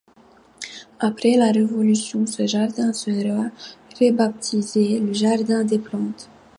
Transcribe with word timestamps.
Après 0.99 1.37
la 1.37 1.51
Révolution, 1.51 2.25
ce 2.25 2.47
jardin 2.47 2.91
sera 2.91 3.51
rebaptisé, 3.99 4.99
le 4.99 5.13
Jardin 5.13 5.63
des 5.63 5.77
plantes. 5.77 6.27